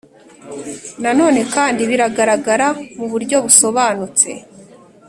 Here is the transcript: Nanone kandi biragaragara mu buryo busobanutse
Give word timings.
Nanone 1.01 1.41
kandi 1.55 1.81
biragaragara 1.89 2.67
mu 2.97 3.05
buryo 3.11 3.37
busobanutse 3.45 4.29